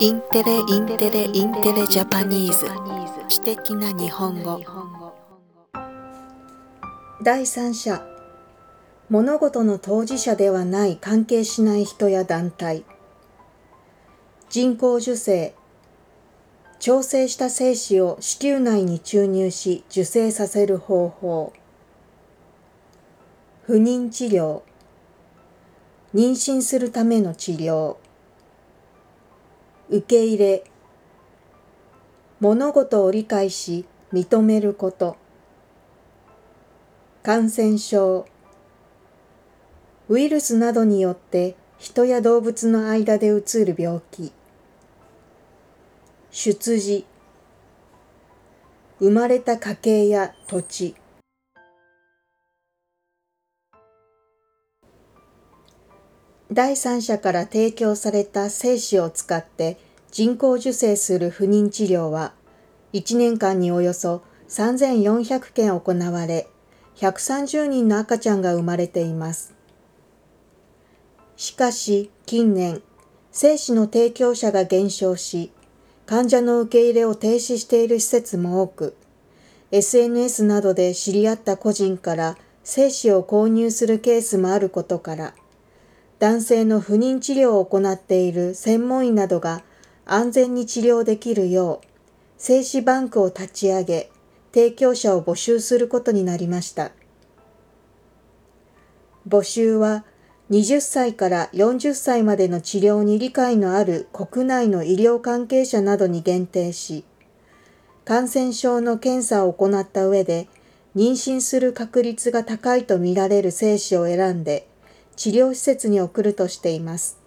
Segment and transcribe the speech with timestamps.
[0.00, 2.66] インテレインテレインテレ Japanese。
[3.28, 4.60] 知的な日本語。
[7.24, 8.00] 第三者。
[9.08, 12.84] 物事の当事者ではない関係しない人や団体。
[14.48, 15.52] 人工授精。
[16.78, 21.52] 調整した精子を子宮内に注入し受精させる方法。
[23.64, 24.62] 不妊治療。
[26.14, 27.96] 妊娠するための治療。
[29.90, 30.64] 受け入れ
[32.40, 35.16] 物事を理解し認めること。
[37.22, 38.26] 感染症。
[40.08, 44.32] ウイルスなどによって人や動物の間でうつる病気。
[46.30, 47.04] 出自。
[49.00, 50.94] 生まれた家系や土地。
[56.50, 59.78] 第三者から提供された精子を使って
[60.10, 62.32] 人工授精する不妊治療は
[62.94, 66.48] 1年間におよそ3400件行われ
[66.96, 69.54] 130人の赤ちゃんが生まれています。
[71.36, 72.82] しかし近年
[73.30, 75.52] 精子の提供者が減少し
[76.06, 78.96] 患者の受け入れを停止している施設も多く
[79.70, 85.34] SNS などで知り合った個人から精子を購入するケースもあることから
[86.18, 89.62] 男性の不妊治療を行っている専門医などが
[90.04, 91.86] 安全に治療できるよう、
[92.38, 94.10] 精子バンクを立ち上げ、
[94.52, 96.90] 提供者を募集することになりました。
[99.28, 100.04] 募集は
[100.50, 107.04] 20歳から40歳までの治療に理解のある国内の医療関係者などに限定し、
[108.06, 110.48] 感染症の検査を行った上で、
[110.96, 114.67] 妊娠する確率が高いとみられる精子を選んで、
[115.18, 117.18] 治療施設に送るとしています。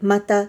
[0.00, 0.48] また、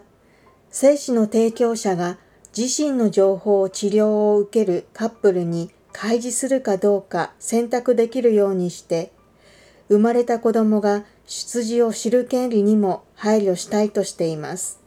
[0.72, 2.18] 精子の提供者が
[2.58, 9.12] 自身の情報を治療を受けるカップルに開示するかどうか選択できるようにして、
[9.90, 14.85] 生まれた子供が出自を知る権利にも配慮したいとしています。